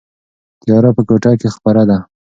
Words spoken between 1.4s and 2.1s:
خپره ده.